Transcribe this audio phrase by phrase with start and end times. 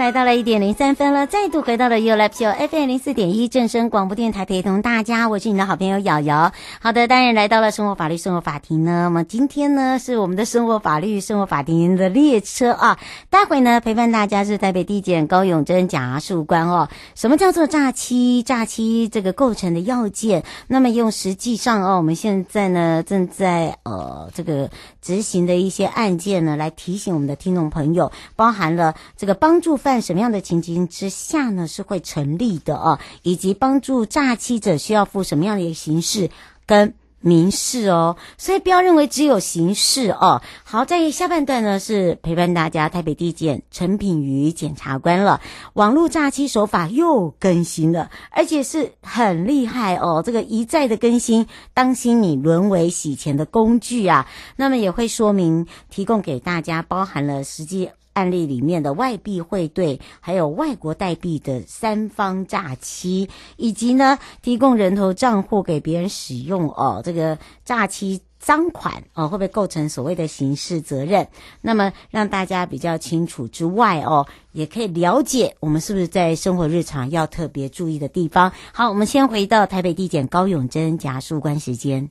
[0.00, 6.52] 来到了一点零三分了，再度回到了 You Live Show FM 零四点一正声广播电台，陪同大家，我是你的好朋友瑶瑶。
[6.80, 9.02] 好的，当然来到了生活法律生活法庭呢。
[9.02, 12.98] 那么今天呢，是我们的生活法律生活法庭的列车啊。
[13.28, 16.88] 待会呢，陪伴大家是台北地检高永珍检察官哦。
[17.14, 18.42] 什么叫做诈欺？
[18.42, 20.44] 诈欺这个构成的要件。
[20.66, 24.70] 那么用实际上哦，我们现在呢正在呃这个
[25.02, 29.76] 执行的一些案件呢，来提醒我们的听众朋友，包含了这个帮助。
[29.80, 36.30] 犯犯什么样的情形之下呢，是会成立的哦，以及帮助诈欺者需要负什么样的一个刑事
[36.64, 40.42] 跟民事哦，所以不要认为只有刑事哦。
[40.62, 45.40] 好，在下半段呢是陪伴大家台北地检陈品瑜检察官了。
[45.72, 54.28] 网络诈欺手法又更新了，而且是很厉害哦，这个一再的更新，当心你沦为洗钱的工具啊。
[54.54, 57.90] 那么也会说明提供给大家，包含了实际。
[58.20, 71.26] 案例里面的外币汇兑，还有外国代币的三方诈欺，以及呢提供人头账户给别人使用哦，这个诈欺赃款哦，会不会构成所谓的刑事责任？
[71.62, 78.52] 那么让大家比较清楚之外哦，也可以了解我们是不是在生活日常要特别注意的地方。
[78.74, 82.10] 好，我们先回到台北地检高永珍检察官时间。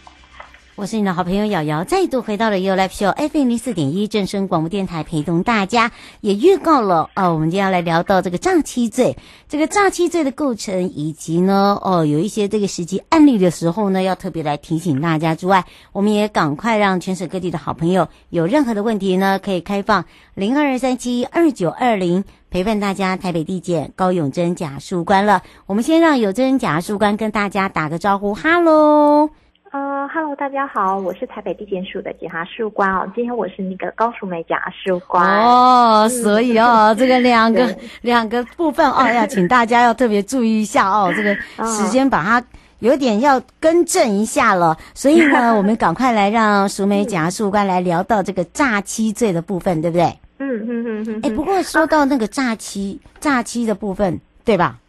[0.77, 5.91] 我是你的好朋友瑶瑶，再度回到了 You Live Show FM 零四点一正声广播电台，陪同大家。
[6.21, 9.17] 也预告了哦，我们今天要来聊到这个诈欺罪，
[9.49, 20.05] 这个诈欺罪的构成，以及呢，哦，有一些这个实际案例的时候呢，要特别来提醒大家之外，我们也赶快让全省各地的好朋友有任何的问题呢，可以开放
[20.35, 22.23] 零二三七二九二零。
[22.49, 25.41] 陪伴大家，台北地检高永珍检察事务官了。
[25.67, 29.29] 我们先让永珍检察事务官跟大家打个招呼，哈喽。
[29.71, 33.09] 呃，哈喽，大家好，我是台北地检署的检察事务官哦。
[33.15, 41.13] 今天我是那个高淑梅检察事务官哦，所以哦， 这个两个两个部分哦，要请大家要特别注意一下哦。
[41.15, 41.33] 这个
[41.65, 42.45] 时间把它
[42.79, 50.03] 有点要更正一下了，所以呢， 我们赶快来让淑美检察事务官来聊到这个诈欺罪的部分，对不对？
[50.39, 54.79] 嗯嗯嗯嗯，哎，不过说到那个诈欺，诈欺的部分，对吧？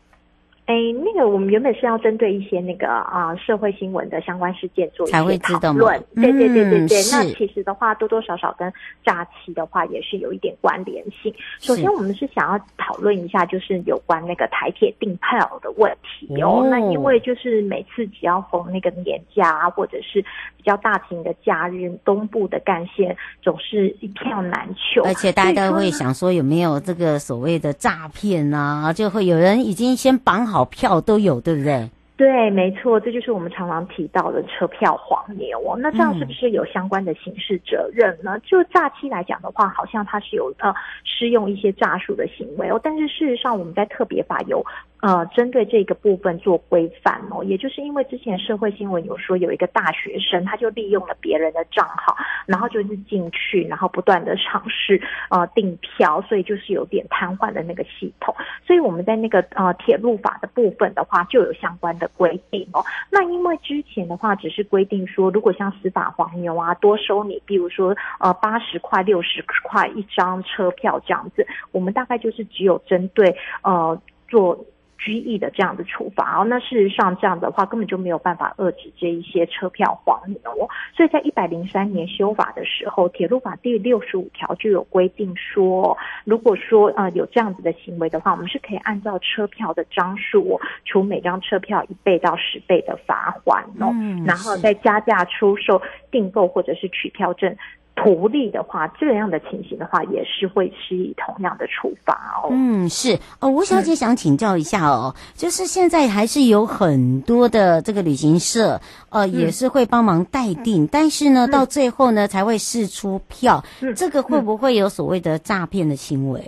[0.73, 6.97] 哎，那个我们原本是要针对一些那个啊社会新闻的相关事件做一些讨论，对对对对对。
[7.13, 8.73] 那其实的话，多多少少跟
[9.05, 11.35] 诈欺的话也是有一点关联性。
[11.59, 16.67] 首先，我们是想要讨论一下，就是有关那个台铁订票的问题哦。
[16.71, 20.23] 那因为就是每次只要逢那个年假啊，或者是
[20.57, 30.62] 比较大型的假日，东部的干线总是一票难求，而且大家都会想说有没有这个所谓的诈骗啊，就会有人已经先绑好。
[30.62, 31.91] 好票都有，对不对？
[32.17, 35.76] 对，没错，这就是我们常常提到的车票黄牛哦。
[35.76, 38.37] 那这样是不是有相关的刑事责任呢？
[38.37, 40.73] 嗯、就诈欺来讲的话，好像它是有呃
[41.03, 42.79] 适用一些诈术的行为哦。
[42.81, 44.64] 但是事实上，我们在特别法有
[45.02, 47.44] 呃针对这个部分做规范哦。
[47.44, 52.16] 也就是因为之前社会新闻有说有一个大学生，他就利用了别人的账号，
[52.46, 58.34] 然后就是进去，然后不断的尝试呃订票，所以就是有点瘫痪的那个系统。
[58.66, 62.08] 所以我们在那个呃铁路法的部分的话，就有相关的。
[62.14, 73.34] 规定哦，那因为之前的话只是规定说，如果像司法黄牛啊，多收你，比如说呃八十块、六十块一张车票这样子，我们大概就是只有针对
[73.64, 74.64] 呃做。
[75.02, 76.40] 拘役的这样的处罚。
[76.40, 97.56] 哦，那事实上这样的话根本就没有办法遏制这一些车票黄牛哦，所以在一百零三年修法的时候，铁路法第六十五条就有规定说，如果说呃有这样子的行为的话，我们是可以按照车票的张数，除每张车票一倍到十倍的罚款哦，嗯、然后再加价出售、订购或者是取票证。
[97.94, 102.49] 图利的话，这样的情形的话，也是会施以同样的处罚哦。
[102.50, 108.81] 嗯，是哦，吴小姐想请教一下哦，嗯、就是现在还是有很多的这个旅行社，
[109.11, 116.41] 呃，嗯、也是会帮忙代订，嗯、但是呢，嗯、到最后呢才会释出票，嗯、这个会不会有所谓的诈骗的行为？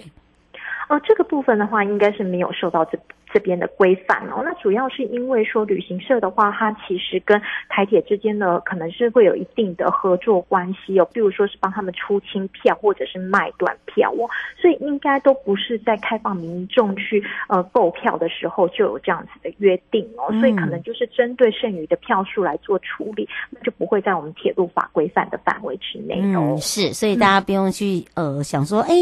[0.88, 2.98] 哦、呃，这个部分的话，应该是没有受到这。
[3.34, 26.54] 这边的规范哦，那主要是因为说旅行社的话，它其实跟台铁之间呢，可能是会有一定的合作关系哦，比如说是帮他们出清票或者是卖断票哦，所以应该都不是在开放民众去呃购票的时候就有这样子的约定哦，所以可能就是针对剩余的票数来做处理，那就不会在我们铁路法规范的范围之内哦。
[26.54, 28.94] 嗯，是，所以大家不用去呃想说，哎，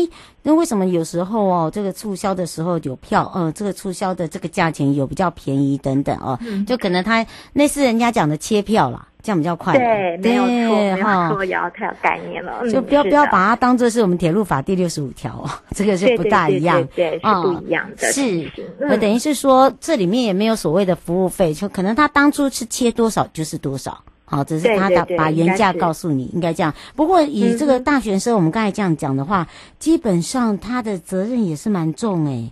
[0.42, 4.28] 那为什么有时候哦这个促销的时候有票，呃，这个促销的。
[4.32, 9.74] 这个价钱有比较便宜等等哦，嗯、就可能他那是人家讲的切票啦，这样比较快。
[9.76, 12.66] 对，对没有错，没有错，也要太有概念了。
[12.70, 18.08] 就不要不要把它当做是我们铁路法第六十五条哦， 这个是不大一样，对，对，对，是不一样的。
[18.08, 26.72] 哦、是，等于是说这里面也没有所谓的服务费，就可能他当初是切多少就是多少，好，只是他的把原价告诉你，应该这样。
[26.96, 29.46] 不过以这个大学生，我们刚才这样讲的话，嗯、
[29.78, 32.50] 基本上他的责任也是蛮重诶。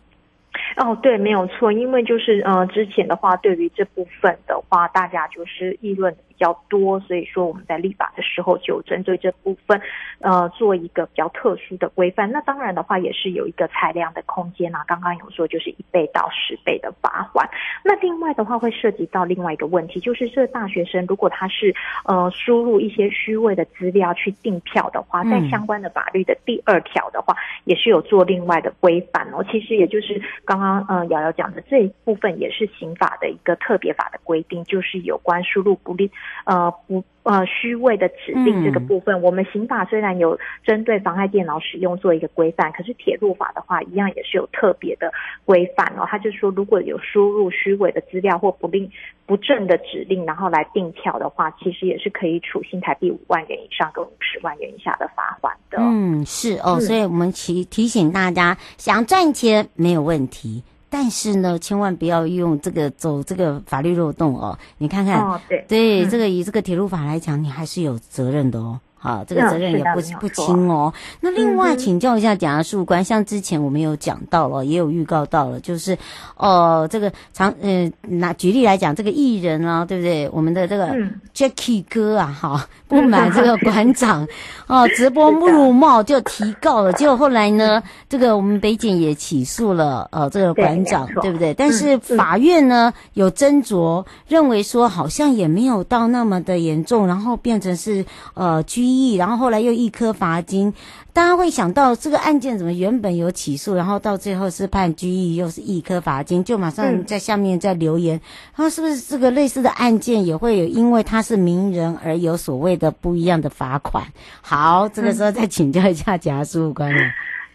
[0.76, 6.14] 哦，对，没有错，因为就是呃，之前的话，对于这部分的话，大家就是议论。
[6.40, 9.78] 比较多，所以说我们在立法的时候就针对这部分，
[10.20, 12.32] 呃，做一个比较特殊的规范。
[12.32, 14.82] 那当然的话，也是有一个裁量的空间啊。
[14.86, 17.46] 刚刚有说就是一倍到十倍的罚锾。
[17.84, 21.74] 那另外的话，会涉及到另外一个问题，就是这大学生如果他是
[22.06, 29.44] 呃输入一些虚伪的资料去订票的话，在相关的法律的第二条的话，也是有做另外的规范哦。
[29.50, 36.10] 其实也就是刚刚呃瑶瑶讲的这一部分，也是刑法的一个特别法的规定，就是有关输入不利。
[36.44, 45.12] 呃，不，呃，虚伪的指令这个部分，嗯、我们刑法虽然有针对妨碍电脑使用做一个规范，可是铁路法的话，一样也是有特别的
[45.44, 46.06] 规范哦。
[46.08, 48.90] 他就说，如果有输入虚伪的资料或不令
[49.26, 55.78] 不正的指令，然后来订票的话，其实也是可以处新台币五万元以上跟五十万元以下的罚款的。
[55.80, 60.62] 嗯，是哦，嗯、所以我们提提醒大家，想赚钱没有问题。
[60.90, 64.58] 但是呢，千万不要用这个走这个法律漏洞哦。
[64.78, 68.80] 你看看，哦、对，对，嗯、这个以这个铁路法来讲，你还是有责任的哦。
[69.02, 70.92] 好，这个责任也不不轻哦。
[71.22, 75.96] 那另外请教一下检察事官，像之前我们有讲到了，也有预告到了，就是
[76.36, 80.28] 哦，这个长呃拿举例来讲，这个艺人啊，对不对？
[80.30, 80.94] 我们的这个
[81.34, 84.28] Jacky 哥啊，哈，不满这个馆长
[84.68, 91.54] 哦直播辱骂就提告了，结果后来呢，这个我们北检也起诉了呃这个馆长，对不对？
[91.54, 98.04] 但是法院呢有斟酌，认为说好像也没有到那么的严重，然后变成是
[98.34, 98.89] 呃拘。
[99.16, 100.72] 然后后来又一颗罚金，
[101.12, 108.20] 大家会想到这个案件怎么原本有起诉，然后到最后是判拘役，又是一颗罚金，就马上在下面在留言，
[108.54, 114.06] 他、嗯、是不是这个类似的案件也会有因为他是名人而有所谓的不一样的罚款？
[114.40, 117.02] 好，这个时候再请教一下检察事务官了。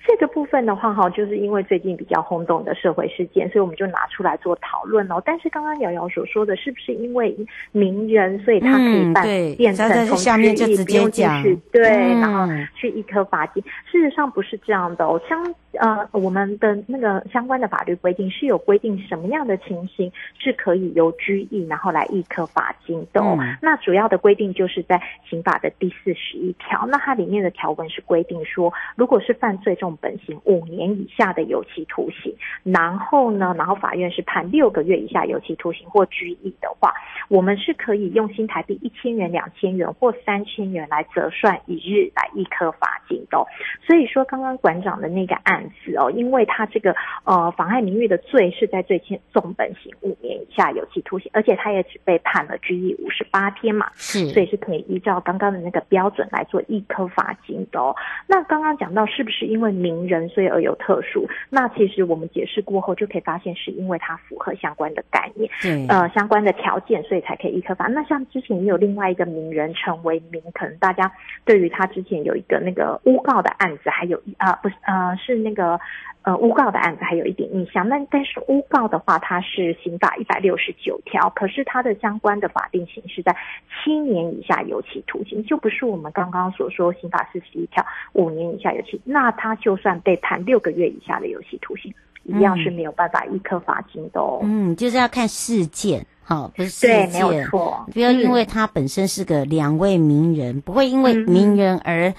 [0.07, 5.21] 这个部分的话，哈，就是因为最近比较轰动的社会事件，所以我们就拿出来做讨论哦。
[5.25, 7.35] 但是刚刚瑶瑶所说的是不是因为
[7.71, 9.24] 名人，所以他可以办
[9.57, 13.63] 变成从下面就直接讲，对，然后去一颗罚金？
[13.91, 15.19] 事实上不是这样的哦。
[15.27, 15.43] 相
[15.79, 20.09] 呃，我们的那个相关的法律规定是有规定什么样的情形
[20.39, 23.21] 是可以由拘役然后来一颗罚金的。
[23.21, 23.35] 哦。
[23.39, 36.93] 嗯、那主要的规定就是在刑法的第四十一条，那它里面的条文是规定说，如果是犯罪重本刑五年以下的有期徒刑，然后呢，然后法院是判六个月以下有期徒刑或拘役的话，
[37.29, 43.37] 我们是可以用新台币一千元、两千元或三千元来折算一日来一颗罚金的。
[43.37, 43.45] 哦。
[43.85, 57.95] 所以说，刚刚馆长的那个案子哦，因为他这个呃妨碍名誉的罪是在最轻重本刑五年以下有期徒刑，而且他也只被判了拘役五十八天嘛，是，所以是可以依照刚刚的那个标准来做一颗罚金的哦。
[58.27, 61.27] 那刚刚讲到是不是因为名人所以而有特殊？
[61.51, 67.85] 那其实我们解释过后就可以发现，是因为它符合相关的概念，对，呃，相关的条件，所以才可以一科发。
[67.87, 71.11] 那像之前也有另外一个名人成为名，可能大家
[71.45, 75.79] 对于他之前有一个那个诬告的案子，还有啊、呃，不是呃，是那个。
[76.25, 83.32] 呃，诬告的案子还有一点印象，那但是诬告的话，它是刑法一百六十九条，可是它的相关的法定刑是在
[83.70, 94.39] 七年以下有期徒刑，就不是我们刚刚所说刑法四十一条五年以下有期，那他就算被判六个月以下的有期徒刑，嗯、一样是没有办法一颗罚金的哦。
[94.41, 102.12] 嗯，就是要看事件，好，不是事件，对，没有错，不要因为他本身是个两位名人，嗯、不会因为名人而。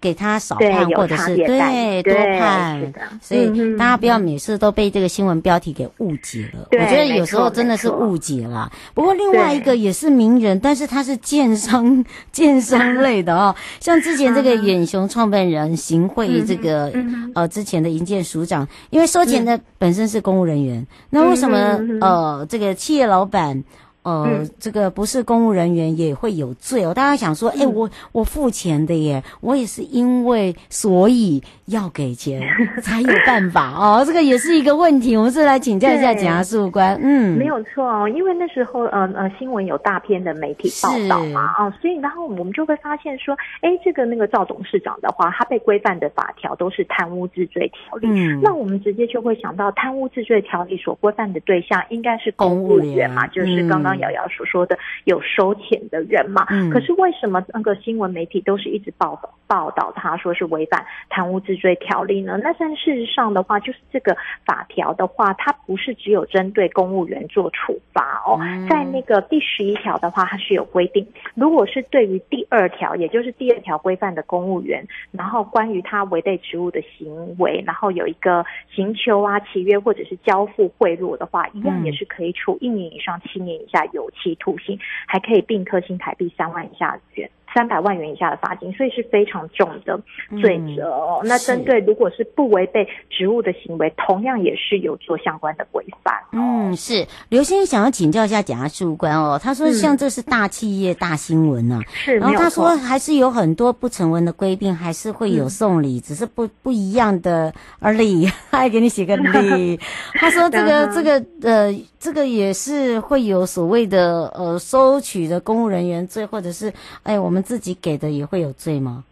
[0.00, 2.80] 给他少判，或者是对多判，
[3.20, 6.68] 所以大家不要每次都被这个新闻标题给误解了。
[6.70, 8.70] 我觉得有时候真的是误解了。
[8.94, 16.92] 不过另外一个也是名人，但是他是建商建商类的哦， 像之前这个远雄创办人行贿这个
[17.34, 23.64] 呃之前的营建署长，因为收钱的本身是公务人员，那为什么呃这个企业老板？
[24.08, 26.94] 呃，嗯、这个不是公务人员也会有罪哦。
[26.94, 32.40] 大家想说，哎、欸，我我付钱的耶，我也是因为所以要给钱
[32.82, 34.02] 才有办法哦。
[34.06, 36.98] 这个也是一个问题，我们是来请教一下检察事务官。
[37.02, 53.97] 嗯，没有错哦，因为那时候呃呃新闻有大片的媒体报道嘛，哦，所以然后我们就会发现说，哎，这个那个赵董事长的话，他被规范的法条都是贪污治罪条例，嗯，那我们直接就会想到贪污治罪条例所规范的对象应该是公务员嘛，就是刚刚。
[53.98, 56.46] 瑶瑶所说的有收钱的人嘛？
[56.50, 62.38] 嗯，可是为什么那个新闻媒体都是一直报道报道他说是违反贪污治罪条例呢？
[62.42, 68.38] 那但事实上的话，就是这个法条的话，它不是只有针对公务员做处罚哦。
[68.68, 83.77] 在那个第十一条的话，它是有规定，如果是对于第二条，也就是第二条规范的公务员，然后关于他违背职务的行为，然后有一个刑求啊、契约或者是交付贿赂的话，一样也是可以处一年以上七年以下。
[83.86, 87.30] 有期徒刑，还可以并科新台币三万以下元。
[87.54, 89.98] 三百万元以下的罚金，所以是非常重的
[90.40, 91.20] 罪责哦。
[91.22, 96.14] 嗯、那针对如果是不违背职务的行为，同样也是有做相关的规范。
[96.32, 99.40] 嗯，是刘先生想要请教一下检察事务官哦。
[99.42, 102.20] 他说，像这是大企业大新闻呢、啊，是、嗯。
[102.20, 108.26] 然后他说，还是有很多不成文的规定，还是会有送礼，嗯、只是不不一样的而已。
[108.50, 109.78] 他还给你写个礼。
[110.14, 119.04] 他说，这个这个呃，这个也是会有所谓的呃收取的公务人员罪，或者是哎我自己给的也会有罪吗？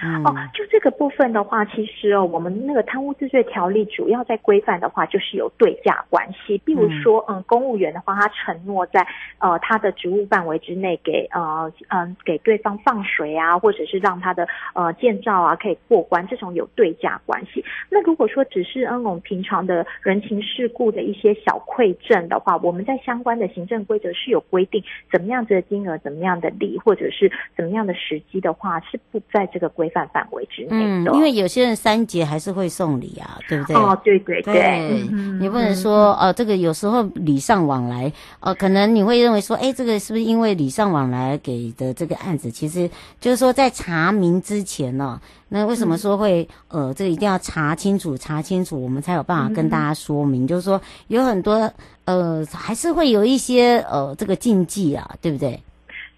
[0.00, 6.56] 嗯、哦，就这个部分的话，其实哦，我们那个贪污治罪条例主要在规范的话，就是有对价关系。
[6.58, 9.04] 比如说，嗯，公务员的话，他承诺在
[9.38, 17.64] 呃他的职务范围之内给呃嗯、呃、给对方放水啊，或者是让他的呃建造啊可以过关，这种有对价关系。
[17.90, 29.87] 那如果说只是嗯我们平常的人情世故的一些小馈赠的话，我们在相关的行政规则是有规定，怎么样子的金额，怎么样的利，或者是怎么样的时机的话，是不在这个规。
[29.88, 33.74] 规范范围之内，嗯，因为有些人三节还是会送礼啊，对不对？
[33.74, 42.50] 哦，对对对，对嗯、你不能说哦、呃，这个有时候礼尚往来，呃，可能你会认为说，哎，这个是不是因为礼尚往来给的这个案子？
[42.50, 51.72] 其实就是说在查明之前呢、哦，那为什么说会呃，这个一定要查清楚，查清楚，我们才有办法跟大家说明，嗯、就是说有很多
[52.04, 55.58] 呃，还是会有一些呃，这个禁忌啊，对不对？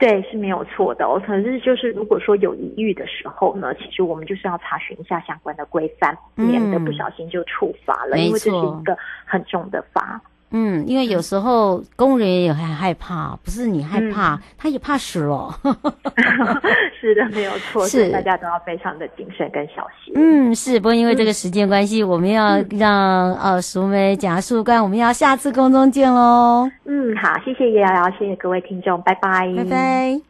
[0.00, 1.22] 对，是没有错的哦。
[1.24, 10.18] 可是就是如果说有疑虑的时候呢，其实我们就是要查询一下相关的规范，嗯、免得不小心就触罚了，因为这是一个很重的罚。
[10.52, 15.48] 嗯，因为有时候公务员也很害怕，不是你害怕，嗯、他也怕死了。
[17.00, 20.12] 是的，没有错，是大家都要非常的谨慎跟小心。
[20.16, 26.68] 嗯，是，不过因为这个时间关系，嗯、我们要让呃淑美检察事务官，我们要下次空中见喽。
[26.84, 30.29] 嗯，好，谢谢瑶瑶，谢谢各位听众，拜拜，拜拜。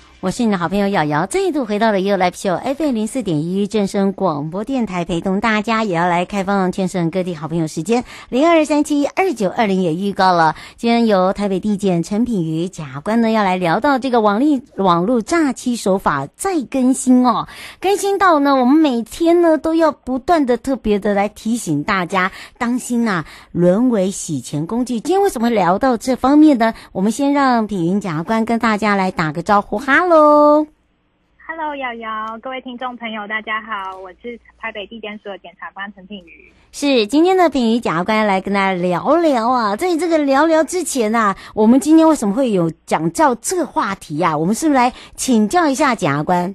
[0.21, 17.47] 我是你的好朋友瑶瑶，再度回到了 You Live Show FM 零四点一正声广播电台，陪同大家也要来开放全省各地好朋友时间零二三七二九二零也预告了，今天由台北地检陈品瑜检察官呢要来聊到这个网利网络诈欺手法再更新哦，
[17.79, 24.99] 更新到呢我们每天呢都要不断的特别的来提醒大家当心呐、啊，沦为洗钱工具。
[24.99, 26.75] 今天为什么聊到这方面呢？
[26.91, 30.10] 我们先让品妤检察官跟大家来打个招呼，哈。
[30.11, 36.51] Hello，Hello，瑶瑶，各位听众朋友，大家好，我是台北地检署的检察官陈品瑜。
[36.73, 44.37] 是今天的品瑜检察官来跟大家聊聊啊，在这个聊聊之前啊，我们今天为什么会有讲到这个话题啊？
[44.37, 46.53] 我们是不是来请教一下检察官？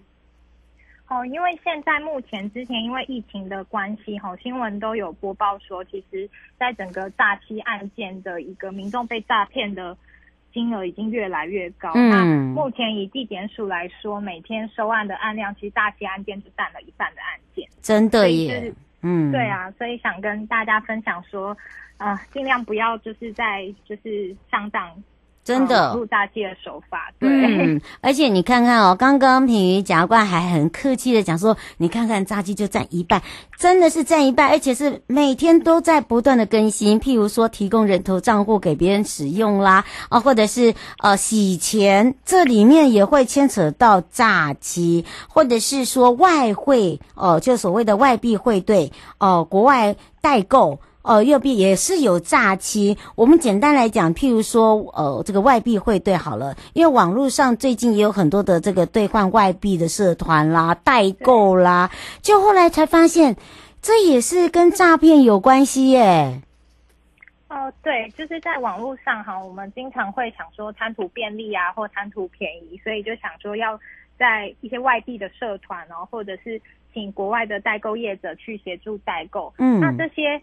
[1.09, 9.97] 哦，因为现在目前之前因为疫情的关系，哈，新闻都有播报说，其实在整个诈欺案件的一个民众被诈骗的。
[10.57, 11.93] 金额已经越来越高。
[11.95, 17.69] 嗯，那目前以地检署来说，每天收案的案量，其实大溪案件就占了一半的案件。
[17.83, 18.73] 真的耶。
[19.03, 21.55] 嗯，对啊，所以想跟大家分享说，
[21.99, 24.91] 啊、呃，尽量不要就是在就是上当。
[25.47, 27.31] 真的，录诈欺的手法，对。
[27.31, 33.23] 嗯，而且你看看哦，刚刚品瑜检察官还很客气的讲说，你看看炸鸡就占一半，
[33.57, 36.99] 真的是占一半，而且是每天都在不断的更新。
[36.99, 50.81] 譬如说，提供人头账户给别人使用啦，啊，或者是呃洗钱，这里面也会牵扯到诈欺，或者是说外汇哦、呃，就所谓的外币汇兑哦、呃，国外代购。
[51.07, 52.99] 哦，右边也是有诈欺。
[53.15, 63.37] 我们简单来讲，譬如说，呃，这个外币汇兑好了，因为网络上最近也有很多的这个兑换外币的社团啦、代购啦，就后来才发现，
[63.81, 66.43] 这也是跟诈骗有关系耶。
[67.49, 73.79] 哦，对，就是在网络上哈，我们经常会想说贪图便利啊，或贪图便宜，所以就想说要
[74.19, 76.61] 在一些外地的社团哦，或者是
[76.93, 79.55] 请国外的代购业者去协助代购。
[79.59, 80.43] 嗯，那这些。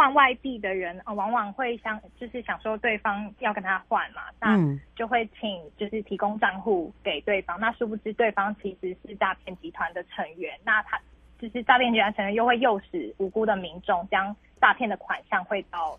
[0.00, 4.58] 换外币的人啊、呃，往往会想，就是想说对方要跟他换嘛，那
[4.96, 7.60] 就会请就是提供账户给对方。
[7.60, 10.98] 那殊不知对方其实是诈骗集团的成员，那他
[11.38, 15.98] 就是诈骗集团成员又会诱使无辜的民众将诈骗的款项汇到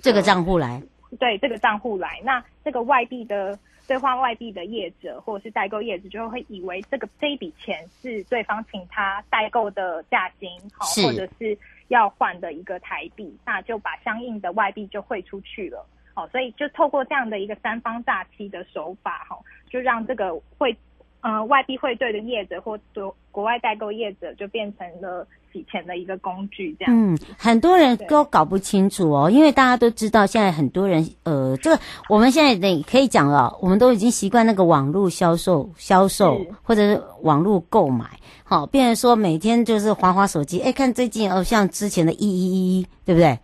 [0.00, 0.82] 这个账户来。
[1.20, 11.58] 对，这个账户来，那这个外币的兑换外币的业者或者是代购业者就会以为这个这一笔钱是对方请他代购的价金，好，或者是。
[11.88, 20.74] 要换的一个台币，那就把相应的外币就汇出去了，哦，所以就透过这样的一个三方诈欺的手法，哈，就让这个汇
[21.22, 26.94] 呃外币汇兑的业者或国国外代购业者就变成了洗钱的一个工具，这样。
[26.94, 38.06] 嗯，很多人都搞不清楚哦，因为大家都知道现在很多人呃，这个我们现在得可以讲了，我们都已经习惯那个网络销售销售或者是网络购买。
[38.44, 43.38] 好，变成说每天就是滑滑手机，哎，看最近哦，像之前的一一一，对不对？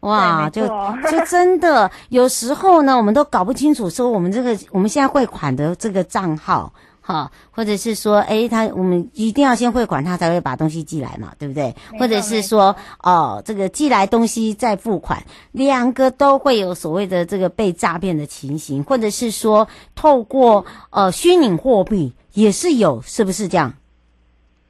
[0.00, 0.66] 哇，就
[1.10, 6.72] 就真的有时候呢，我们都搞不清楚，说我们这个我们现在汇款的这个账号，
[7.06, 11.74] 哈，或者是说，哎，他我们一定要先汇款，他才会把东西寄来嘛，对不对？
[11.98, 23.74] 或者是说，哦，这个寄来东西再付款，两个都会有所谓的这个被诈骗的情形，或者是说，透过呃虚拟货币也是有，是不是这样？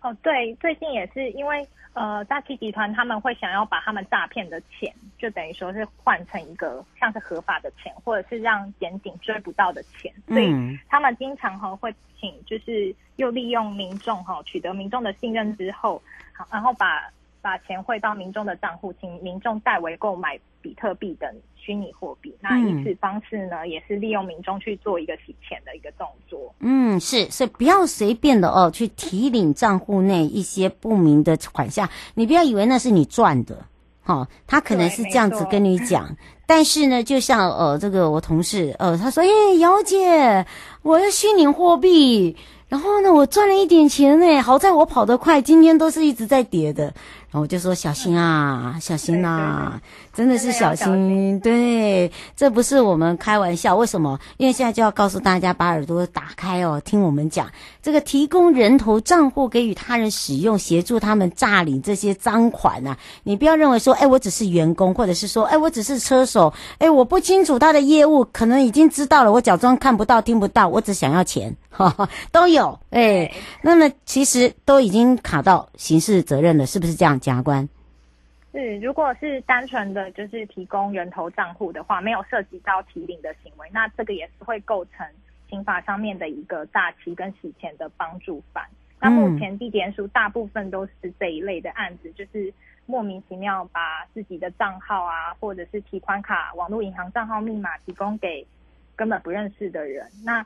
[0.03, 1.65] 哦，对，最近也是因为
[1.95, 16.03] 呃，诈欺集团他们会想要把他们诈骗的钱，就等于说是换成一个像是合法的钱，或者是让检警追不到的钱，所以他们经常哈会请，就是又利用民众哈取得民众的信任之后，
[16.33, 17.11] 好，然后把。
[17.45, 22.35] 把钱汇到民众的账户，请民众代为购买比特币等虚拟货币。
[22.41, 26.55] 那以此方式呢，也是利用民众去做一个洗钱的一个动作。
[26.61, 31.91] 嗯，是，所以不要随便的哦，去提领账户内一些不明的款项。
[32.15, 33.67] 你不要以为那是你赚的，
[34.01, 36.17] 好、哦，他可能是这样子跟你讲。
[36.47, 40.47] 但是呢，就像呃，这个我同事呃，他说，哎，姚姐，
[40.81, 42.37] 我要虚拟货币，
[42.69, 46.95] 然后呢，我赚了一点钱呢，好在我跑得快，今天都是一直在跌的。
[47.41, 49.81] 我就说小心啊，小心呐、啊，
[50.13, 51.41] 真的是小心。
[51.41, 53.75] 对，这不是我们开玩笑。
[53.75, 54.17] 为什么？
[54.37, 57.51] 因为现在就要告诉大家，把耳朵打开哦，听我们讲
[57.83, 62.97] 这个提供人头账户给予他人使用，协助他们诈领这些赃款啊。
[63.25, 72.79] 你不要认为说，哎，我只是员工，或者是说，哎，我只是车手，哎，我不清楚他的业务，可能已经知道了，我假装看不到、听不到，我只想要钱，哈哈，都有。
[72.91, 73.29] 哎，
[73.61, 77.19] 那么其实都已经卡到刑事责任了，是不是这样？
[77.25, 77.67] 检察官，
[78.53, 85.07] 是，如果是单纯的就是提供人头账户的话，没有涉及到提领的行为，那这个也是会构成
[85.49, 88.63] 刑法上面的一个诈欺跟洗钱的帮助犯。
[89.01, 92.53] 那目前地检署大部分都是这一类的案子，就是
[92.85, 98.47] 莫名其妙把自己的账号啊，或者是提款卡、网络银行账号密码提供给
[98.95, 100.45] 根本不认识的人，那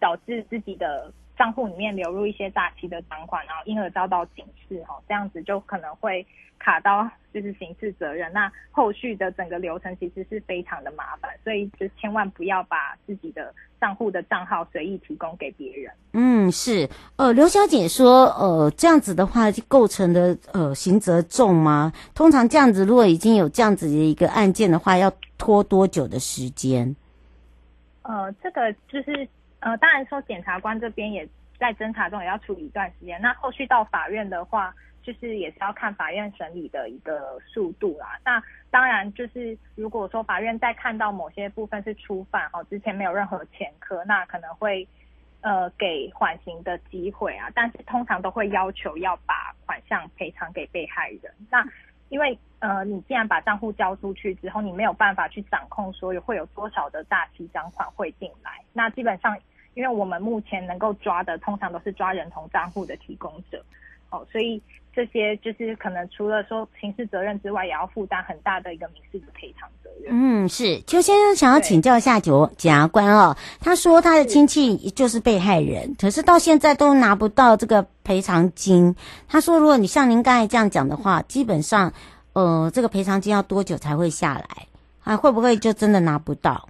[0.00, 1.12] 导致自己的。
[1.36, 6.26] 账户里面流入一些诈欺的赃款，然后因而遭到警示，哈，这样子就可能会
[6.58, 8.32] 卡到就是刑事责任。
[8.32, 15.92] 那后续的整个流程其实是非常的麻烦，所以就千万不要把自己的账户的账号随意提供给别人。
[16.14, 16.88] 嗯，是。
[17.16, 21.92] 呃，刘小姐说，呃，这样子的话构成的呃刑责重吗？
[22.14, 26.96] 通常这样子，如果已经有这样子的一个案件的话，要拖多久的时间？
[28.02, 29.28] 呃，这个就是。
[29.66, 33.20] 呃，当然说检察官这边也在侦查中，也要处理一段时间。
[33.20, 38.16] 那后续到法院的话，就是也是要看法院审理的一个速度啦。
[38.24, 44.86] 那当然就是如果说法院在看到某些部分是初犯哦，之前没有任何前科，那可能会
[45.40, 47.50] 呃给缓刑的机会啊。
[47.52, 51.34] 但是通常都会要求要把款项赔偿给被害人。
[51.50, 51.66] 那
[52.08, 58.62] 因为呃，你既然把账户交出去之后，你没有办法去掌控说有会有多少的诈欺赃款汇进来。
[58.72, 59.36] 那基本上，
[59.76, 63.62] 因为我们目前能够抓的，通常都是抓人同账户的提供者，
[64.10, 64.60] 哦，所以
[64.92, 70.08] 这些就是可能除了说刑事责任之外，也要负担很大的一个民事的赔偿责任。
[70.10, 78.96] 嗯，是邱先生想要请教一下检检察官哦，他说他的亲戚就是被害人，可是到现在都拿不到这个赔偿金。
[79.28, 81.92] 他说，如果你像您刚才这样讲的话，基本上。
[82.32, 84.66] 呃，这个赔偿金要多久才会下来？
[85.04, 86.68] 啊，会不会就真的拿不到？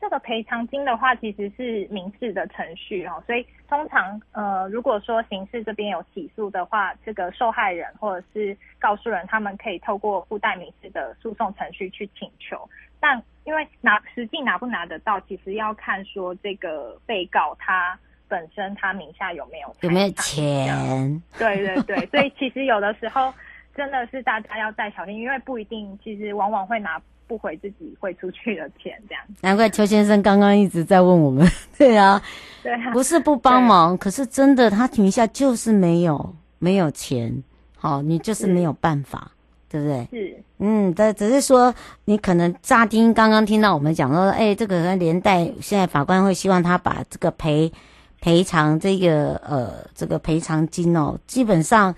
[0.00, 12.68] 这个赔偿金的话，其实是民事的程序哦，所以通常呃，如果说刑事这边有起诉的话，这个受害人或者是告诉人，他们可以透过附带民事的诉讼程序去请求。
[13.00, 21.22] 但因为拿实际拿不拿得到，其实要看说这个被告他本身他名下有没有有没有钱？
[21.38, 23.32] 对对对，所以其实有的时候。
[23.76, 29.22] 真的是大家要再小心，因为不一定，其实往往会拿不回自己汇出去的钱，这样。
[29.40, 32.22] 难怪邱先生刚刚一直在问我们， 对啊，
[32.62, 37.42] 对啊，不是不帮忙，可是真的他停下就是没有没有钱，
[37.76, 39.30] 好，你就是没有办法，
[39.68, 40.08] 对不对？
[40.10, 47.72] 是，嗯，但只是说你可能乍听刚刚听到我们讲说，哎，这个连带现在法官会希望他把这个赔
[48.20, 51.94] 赔偿这个呃这个赔偿金哦，基本上。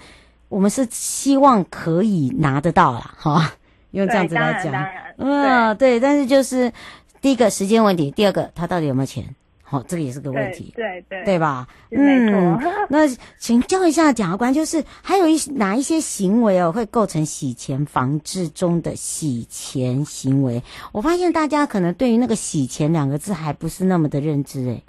[0.50, 3.52] 我们是希望可以拿得到啦，哈，
[3.98, 4.72] 用这样子来讲，
[5.16, 6.72] 嗯，对，但是就是
[7.20, 11.66] 第一个时间问题，第二个他到底有没有钱，好，这个也是个问题，对对对，对吧？
[11.90, 12.58] 嗯，
[12.88, 13.06] 那
[13.38, 20.62] 请教一下检察官，就是还有一哪一些行为哦，会构成洗钱防治中的洗钱行为？
[20.92, 24.82] 我发现大家可能对于那个洗钱两个字还不是那么的认知，诶。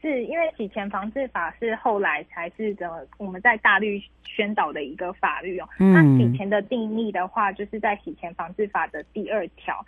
[0.00, 5.68] 是因为洗钱防治法是后来才是的，我们在大律宣导的一个法律哦。
[5.80, 5.92] 嗯。
[5.92, 9.84] 那洗钱的定义的话，就是在洗钱防治法的第二条。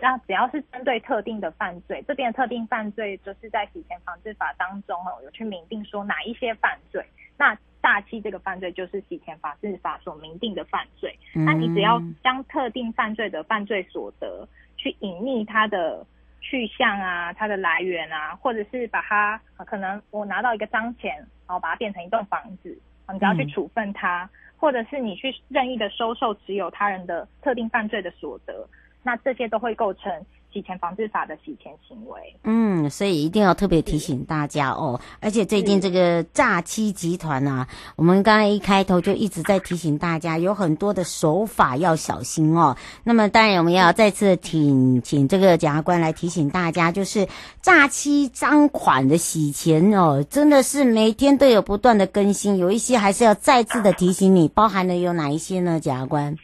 [0.00, 7.04] 那只要是针对特定的犯罪，这边的特定犯罪就是在洗钱防治法当中哦，有去明定说哪一些犯罪。
[7.36, 11.14] 那诈欺这个犯罪就是洗钱防治法所明定的犯罪。
[11.34, 11.44] 嗯。
[11.44, 16.06] 那你只要将特定犯罪的犯罪所得去隐匿它的。
[16.50, 21.14] 去向啊，它的来源啊，或者是把它可能我拿到一个脏钱，
[21.46, 22.76] 然后把它变成一栋房子，
[23.12, 28.68] 你只要去处分它，嗯，或者是你去任意的收受持有他人的特定犯罪的所得，
[29.04, 30.26] 那这些都会构成。
[30.52, 35.00] 洗钱防治法的洗钱行为，嗯，所以一定要特别提醒大家哦。
[35.20, 42.76] 而且最近这个诈欺集团啊，我们刚才一开头就一直在提醒大家，有很多的手法要小心哦。
[43.04, 47.28] 那么当然我们要再次请请这个检察官来提醒大家，就是
[47.62, 55.78] 诈欺赃款的洗钱哦，真的是每天都有不断的更新，有一些还是要再次的提醒你，包含了有哪一些呢？
[55.78, 56.36] 检察官？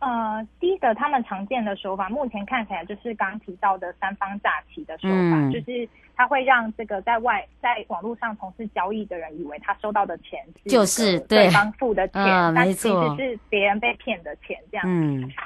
[0.00, 14.86] 呃，第一个他们常见的手法，目前看起来就是刚提到的三方诈欺的手法，嗯，就是他会让这个在外在网络上从事交易的人以为他收到的钱就是对方付的钱，呃，但其实是别人被骗的钱，这样。
[14.86, 15.44] 嗯，好，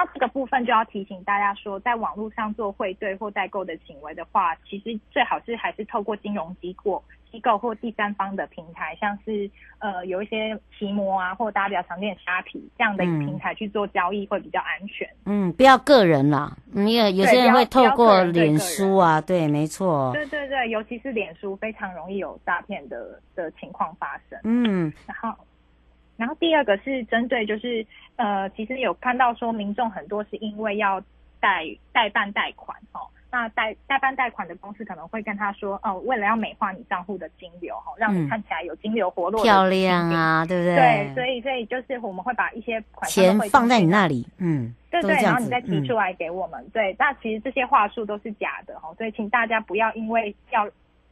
[0.00, 7.04] 那这个部分就要提醒大家说，在网络上做汇兑或代购的行为的话，其实最好是还是透过金融机构。
[7.30, 15.08] 机构或第三方的平台，像是呃有一些奇摩啊，或大家比较常见的虾皮这样的平台去做交易会比较安全。
[15.26, 20.10] 嗯，不要个人啦，因为有些人会透过脸书啊，对，没错。
[20.12, 24.36] 对对对，尤其是脸书非常容易有诈骗的的情况发生。
[24.42, 25.32] 嗯，然后
[26.20, 27.84] 然后第二个是针对就是
[28.16, 31.00] 呃，其实有看到说民众很多是因为要
[31.40, 33.00] 代代办贷款哦。
[33.32, 40.74] 那代代办贷款的公司可能会跟他说，哦，为了要美化你账户的金流哈，让你看起来有金流活络、漂亮啊，对不对？
[40.74, 46.96] 对，所以所以就是我们会把一些款钱放在你那里，嗯，对对，然后你再提出来给我们，嗯、对。
[46.98, 50.68] 那其实这些话术都是假的哈，所以请大家不要因为要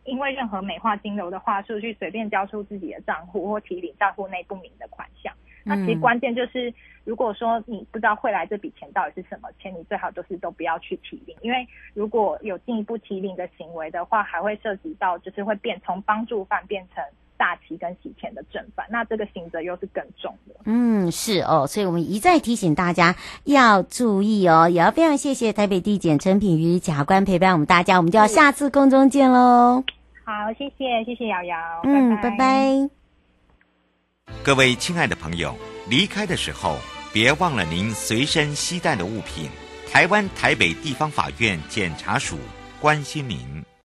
[0.08, 5.32] 因为任何美化金流的话术去随便交出自己的账户或提领账户内不明的款项。
[5.64, 6.72] 那其实关键就是，
[7.04, 17.04] 如果说你不知道汇来这笔钱到底是什么钱，你最好就是都不要去提领，因为如果有进一步提领的行为的话，还会涉及到就是会变从帮助犯变成
[17.38, 20.54] 诈欺跟洗钱的正犯，那这个刑责又是更重的。
[20.64, 29.84] 嗯，是哦，所以我们一再提醒大家要注意哦，也要非常谢谢台北地检陈品瑜检察官陪伴我们大家，我们就要下次空中见喽。
[30.28, 32.36] 好，谢谢谢谢瑶瑶，嗯，拜拜。
[32.36, 32.90] 拜拜
[34.44, 35.56] 各位亲爱的朋友，
[35.88, 36.76] 离开的时候
[37.14, 39.48] 别忘了您随身携带的物品。
[39.90, 42.36] 台湾台北地方法院检察署
[42.78, 43.64] 关心您。